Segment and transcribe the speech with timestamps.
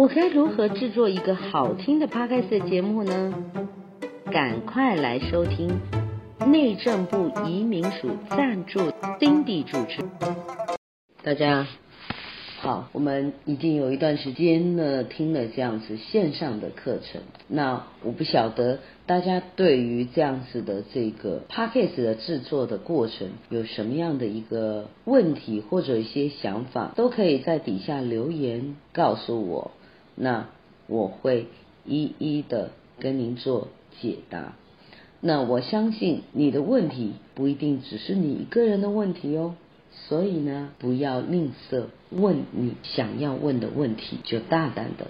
[0.00, 3.34] 我该如何制作一个好听的 Podcast 节目呢？
[4.32, 5.78] 赶快来收听
[6.46, 8.80] 内政部移民署赞助
[9.20, 10.00] Cindy 主持。
[11.22, 11.66] 大家
[12.60, 17.20] 好，我们已经有一段时间呢听了这样子线上的课程。
[17.46, 29.72] 那我不晓得大家对于这样子的这个 Podcast 的制作的过程有什么样的一个问题或者一些想法，都可以在底下留言告诉我。
[30.14, 30.48] 那
[30.86, 31.46] 我会
[31.84, 33.68] 一一的跟您做
[34.00, 34.54] 解答。
[35.20, 39.54] 那我相信你的问题不一定只是你一个人的问题哦，
[39.92, 45.08] 所以呢，不要吝啬问你想要问的问题，就大胆的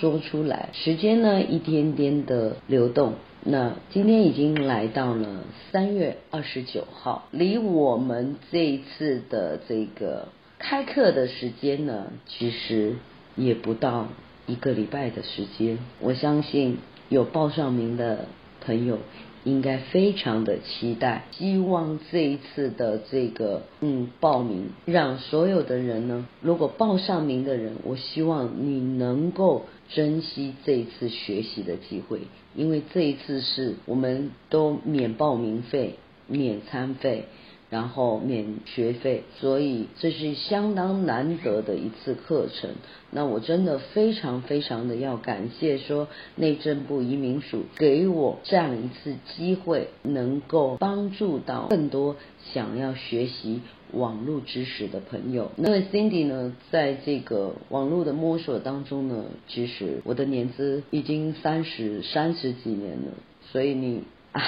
[0.00, 0.70] 说出来。
[0.72, 12.96] 时间呢，一天天的流动，那今天已经来到了三月二十九号，离我们这一次的这个开课的时间呢，其实
[13.36, 14.08] 也不到
[14.46, 15.78] 一个礼拜的时间。
[16.00, 16.78] 我相信
[17.08, 18.26] 有报上名的
[18.64, 18.98] 朋友。
[19.44, 32.20] 应该非常的期待，希望这一次的这个嗯报名，让所有的人呢，如果报上名的人，我希望你能够珍惜这一次学习的机会，
[32.54, 35.96] 因为这一次是我们都免报名费、
[36.28, 37.24] 免餐费。
[37.72, 42.68] 然后免学费，所以这是相当难得的一次课程。
[43.10, 46.06] 那我真的非常非常的要感谢说
[46.36, 52.16] 内政部移民署给我这样一次机会，能够帮助到更多
[52.52, 55.50] 想要学习网络知识的朋友。
[55.56, 63.12] 那 Cindy 呢，在这个网络的摸索当中呢，其实我的年资已经三十三十几年了，
[63.50, 64.42] 所以你啊。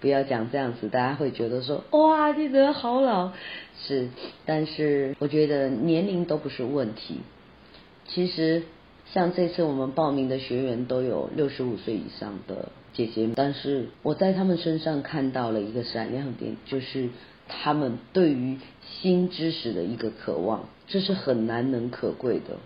[0.00, 3.32] 不要讲这样子，大家会觉得说哇，这个好老。
[3.86, 4.08] 是，
[4.46, 7.20] 但是我觉得年龄都不是问题。
[8.06, 8.62] 其实
[9.12, 17.08] 像这次我们报名的学员都有六十五岁以上的姐姐，但是我在他们身上看到了一个闪亮点，就是
[17.48, 22.56] 他们对于新知识的一个渴望，这是很难能可贵的。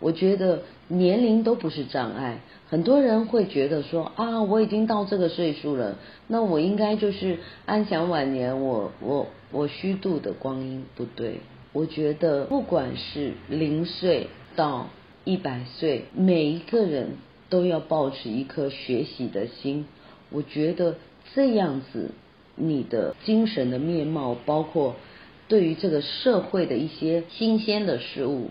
[0.00, 11.40] 我觉得年龄都不是障碍，很多人会觉得说啊，我已经到这个岁数了，那我应该就是安享晚年，我我我虚度的光阴不对。
[11.72, 14.88] 我觉得不管是零岁到
[15.24, 17.10] 一百岁，每一个人
[17.48, 19.86] 都要保持一颗学习的心。
[20.30, 20.96] 我觉得
[21.34, 22.10] 这样子，
[22.56, 24.96] 你的精神的面貌，包括
[25.46, 28.50] 对于这个社会的一些新鲜的事物。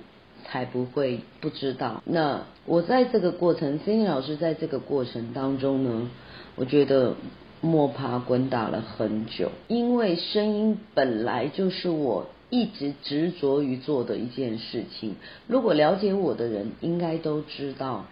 [0.49, 2.01] 才不会不知道。
[2.05, 6.09] 那我在这个过程 c 老师在这个过程当中呢，
[6.55, 7.15] 我觉得
[7.61, 15.15] 摸爬滚打了很久，因为声音本来就是我一直执着于做的一件事情。
[15.47, 18.05] 如果了解我的人应该都知道，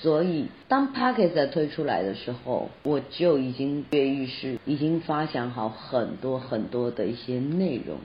[0.00, 7.98] 所以当 Podcast 推出来的时候，我就已经跃跃欲试，已经发想好很多很多的一些内容。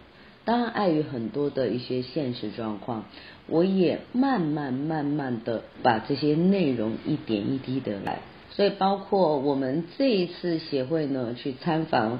[0.46, 3.06] 当然，碍于很多的一些现实状况，
[3.48, 8.20] 我也慢慢慢慢的把这些内容一点一滴的来。
[8.52, 12.20] 所以，包括我们这一次协会呢，去参访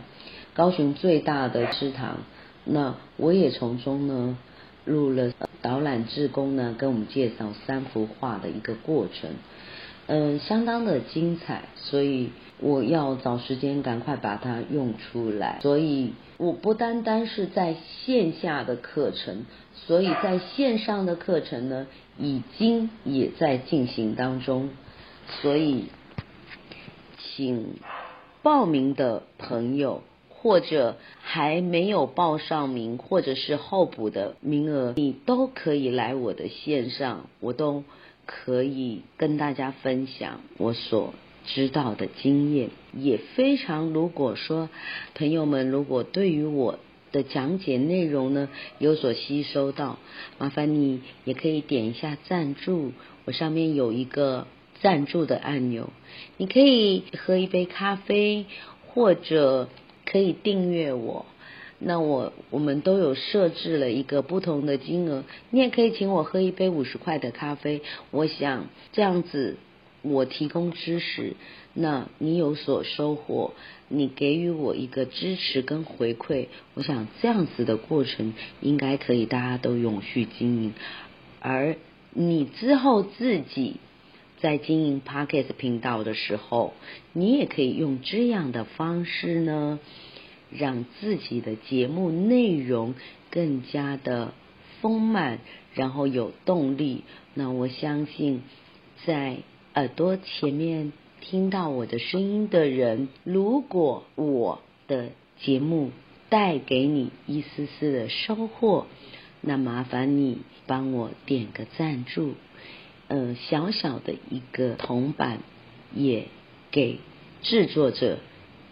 [0.54, 2.18] 高雄最大的师堂，
[2.66, 4.38] 那我也从中呢
[4.86, 5.32] 录了
[5.62, 9.32] 导览志工呢，跟我们介绍三幅画的一个过程。
[10.08, 15.60] 嗯，相当的精彩，所以我要找时间赶快把它用出来。
[15.62, 17.76] 所以我不单单是在
[18.06, 21.88] 线下的课程，所以在线上的课程呢，
[22.18, 24.70] 已经也在进行当中。
[25.42, 25.86] 所以，
[27.18, 27.76] 请
[28.42, 37.84] 报名的朋友，或者还没有报上名，或者是候补的名额，你都可以来我的线上，我都。
[38.32, 41.16] 可以跟大家分享我所
[41.54, 43.88] 知道的经验，也非常。
[43.88, 44.70] 如果说
[45.16, 46.80] 朋友们如果对于我
[47.12, 49.98] 的讲解内容呢有所吸收到，
[50.38, 52.92] 麻烦你也可以点一下赞助，
[53.26, 54.46] 我上面有一个
[54.82, 55.90] 赞助的按钮，
[56.38, 58.46] 你可以喝一杯咖啡，
[58.88, 59.70] 或者
[60.06, 61.26] 可以订阅我。
[61.82, 67.82] 那我我们都有设置了一个不同的金额，你也可以请我喝一杯五十块的咖啡。
[68.12, 69.56] 我想这样子，
[70.02, 71.36] 我提供知识，
[71.74, 73.54] 那你有所收获，
[73.88, 80.74] 你给予我一个支持跟回馈，我想这样子的过程应该可以大家都永续经营。
[81.42, 81.76] 而
[82.12, 83.78] 你之后自己
[84.40, 86.74] 在经营 Podcast 频道的时候，
[87.14, 89.80] 你也可以用这样的方式呢。
[90.52, 92.96] 让自己的节目内容
[93.30, 94.34] 更加的
[94.82, 95.42] 丰满，
[95.76, 97.04] 然后有动力。
[97.36, 98.42] 那我相信
[99.06, 99.38] 在
[99.76, 105.10] 耳朵前面听到我的声音的人，如果我的
[105.42, 105.92] 节目
[106.30, 108.88] 带给你一丝丝的收获，
[109.42, 112.34] 那麻烦你帮我点个赞助，
[113.08, 115.40] 呃，小小的一个铜板，
[115.94, 116.26] 也
[116.72, 116.98] 给
[117.44, 118.18] 制作者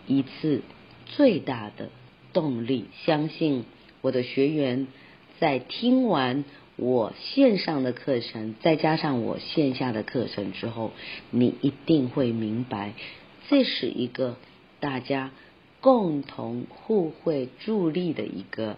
[0.07, 0.61] 一次
[1.05, 1.89] 最大的
[2.33, 2.85] 动力。
[3.05, 3.65] 相信
[4.01, 4.87] 我的学员
[5.39, 6.43] 在听完
[6.77, 10.91] 我线上的课程，再加上我线下的课程之后，
[11.31, 12.93] 你一定会明白，
[13.49, 14.37] 这是一个
[14.79, 15.31] 大家
[15.81, 18.77] 共同互惠助力的一个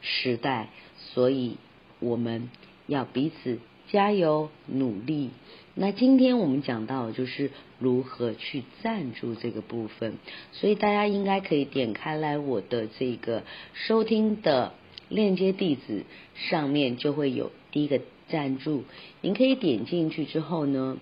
[0.00, 0.68] 时代。
[0.96, 1.56] 所以，
[1.98, 2.50] 我们
[2.86, 3.58] 要彼此
[3.88, 5.30] 加油努力。
[5.74, 7.50] 那今天我们讲到的就是
[7.80, 10.14] 如何去赞助这个部分，
[10.52, 13.42] 所以大家应该可以点开来我的这个
[13.72, 14.72] 收听的
[15.08, 16.04] 链接地址，
[16.34, 18.84] 上面就会有第一个赞助。
[19.20, 20.96] 您可以点进去之后呢，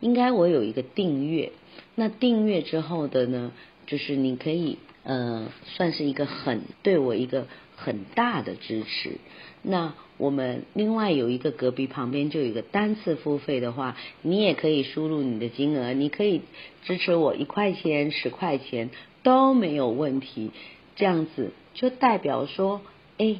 [0.00, 1.52] 应该我有一个订阅，
[1.94, 3.52] 那订阅之后的呢，
[3.86, 7.46] 就是你可以呃，算是一个很对我一个
[7.76, 9.18] 很大的支持。
[9.62, 16.42] 那我们另外有一个隔壁旁边就有一个单次付费的话，你也可以输入你的金额，你可以
[16.84, 18.90] 支持我一块钱、十块钱
[19.22, 20.50] 都没有问题。
[20.96, 22.82] 这样子就代表说，
[23.18, 23.36] 哎，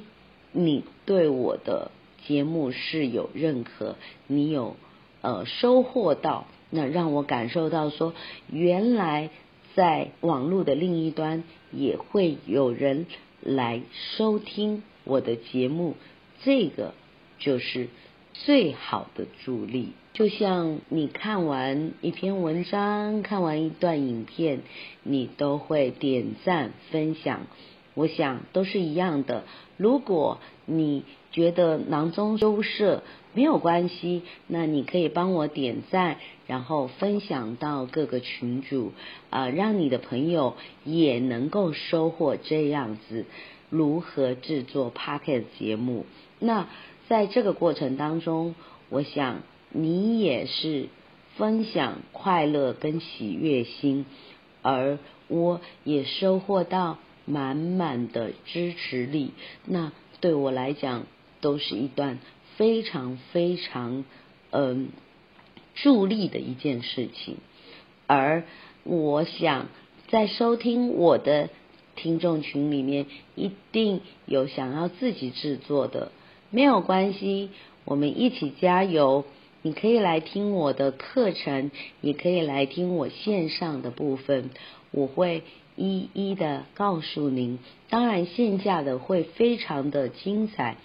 [0.53, 1.91] 你对我的
[2.27, 3.97] 节目是有认可，
[4.27, 4.77] 你有
[5.23, 8.13] 呃收获到，那让我感受到说，
[8.51, 9.31] 原来
[9.75, 13.07] 在网络的另一端也会有人
[13.41, 13.81] 来
[14.17, 15.95] 收听我的节目。
[16.43, 16.93] 这个
[17.39, 17.89] 就是
[18.33, 24.61] 最好的助力，就像你看完一篇文章，看完一段影片，
[25.03, 27.47] 你都会点赞分享。
[27.99, 29.43] 我想都是一样的。
[29.77, 31.03] 如果你
[31.33, 33.03] 觉得囊中羞涩
[33.35, 38.93] 没有关系，那你可以帮我点赞，然后分享到各个群组
[39.31, 40.55] 啊、呃，让你的朋友
[40.85, 43.25] 也能够收获这样子
[43.69, 46.07] 如何制作 Podcast 节目。
[46.39, 46.69] 那
[47.09, 48.55] 在这个过程当中，
[48.91, 50.87] 我想你也是
[51.37, 54.07] 分享快乐跟喜悦心，
[54.63, 56.97] 而我也收获到
[57.29, 59.33] 满满的支持力。
[59.65, 61.05] 那对我来讲，
[61.41, 62.19] 都是一段
[62.57, 64.05] 非常非常
[64.51, 64.89] 嗯
[65.75, 67.37] 助力的一件事情。
[68.07, 68.45] 而
[68.85, 69.67] 我想
[70.09, 71.51] 在收听我的
[71.95, 76.11] 听众群里面，一定有想要自己制作的。
[76.51, 77.51] 没有关系，
[77.85, 79.25] 我们一起加油。
[79.63, 81.71] 你可以来听我的课程，
[82.01, 84.51] 也可以来听我线上的部分，
[84.91, 85.43] 我会
[85.77, 87.59] 一一的告诉您。
[87.91, 90.77] 当然，线下的会非常的精彩。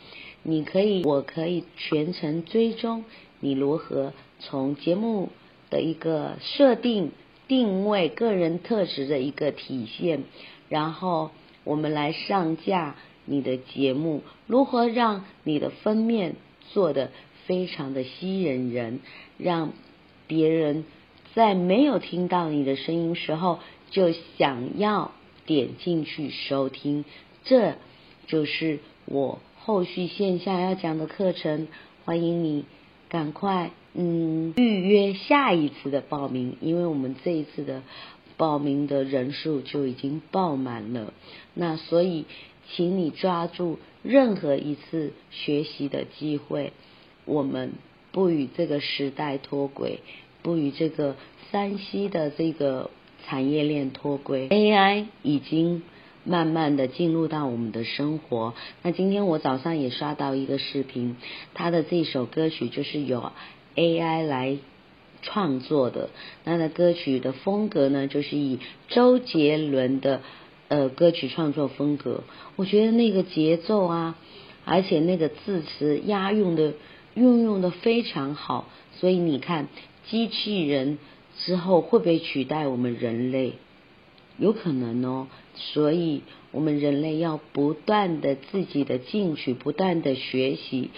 [0.41, 3.05] 你可以，我可以全程追踪
[3.39, 5.29] 你如何从节目
[5.69, 7.11] 的一个设定、
[7.47, 10.23] 定位、个人特质的一个体现，
[10.69, 11.31] 然后
[11.63, 12.95] 我们来上架。
[13.25, 16.35] 你的节目如何让你的封面
[16.73, 17.09] 做的
[17.45, 18.99] 非常的吸引人，
[19.37, 19.73] 让
[20.27, 20.85] 别人
[21.33, 23.59] 在没有听到你的声音时候
[23.91, 25.11] 就想要
[25.45, 27.05] 点进去收听？
[27.43, 27.75] 这
[28.27, 31.67] 就是我后续线下要讲的课程，
[32.05, 32.65] 欢迎你
[33.09, 37.83] 赶快嗯预约下一次的报名，因为我们这一次的
[38.37, 41.13] 报名的人数就已经爆满了，
[41.53, 42.25] 那所以。
[42.75, 46.71] 请你抓住任何一次学习的机会，
[47.25, 47.73] 我们
[48.11, 49.99] 不与这个时代脱轨，
[50.41, 51.15] 不与这个
[51.51, 52.89] 山西的这个
[53.25, 54.49] 产业链脱轨。
[54.49, 55.83] AI 已经
[56.23, 58.53] 慢慢的进入到我们的生活。
[58.81, 61.17] 那今天我早上也刷到一个视频，
[61.53, 63.31] 他的这首歌曲就是由
[63.75, 64.57] AI 来
[65.21, 66.09] 创作的。
[66.43, 70.21] 那的歌曲的风格呢，就是以周杰伦的。
[70.69, 72.23] 呃，歌曲创作风格，
[72.55, 74.17] 我觉得那个节奏啊，
[74.65, 76.73] 而且那个字词押韵的
[77.15, 78.67] 运用的非常好，
[78.99, 79.67] 所以你看，
[80.09, 80.97] 机器人
[81.37, 83.53] 之后会不会取代我们人类？
[84.37, 90.89] 有可能哦，所以我们人类要不断的自己的进取，不断的学习，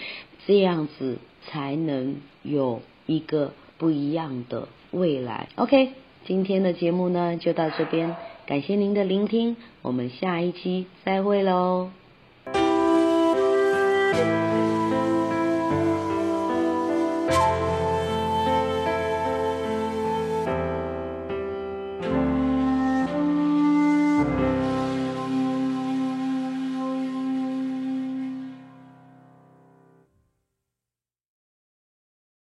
[0.46, 5.48] 这样子才能有一个不一样的未来。
[5.56, 5.90] OK，
[6.24, 8.16] 今天的节目呢就到这边。
[8.46, 11.90] 感谢您的聆听，我们下一期再会喽。